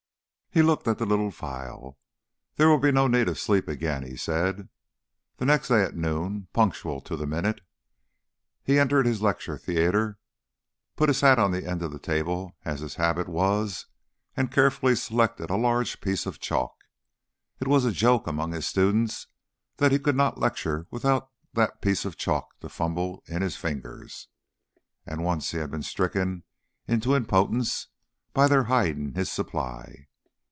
[0.53, 1.97] He looked at the little phial.
[2.57, 4.67] "There will be no need of sleep again," he said.
[5.37, 7.61] The next day at noon, punctual to the minute,
[8.61, 10.17] he entered his lecture theatre,
[10.97, 13.85] put his hat on the end of the table as his habit was,
[14.35, 16.75] and carefully selected a large piece of chalk.
[17.61, 19.27] It was a joke among his students
[19.77, 24.27] that he could not lecture without that piece of chalk to fumble in his fingers,
[25.05, 26.43] and once he had been stricken
[26.89, 27.87] to impotence
[28.33, 30.09] by their hiding his supply.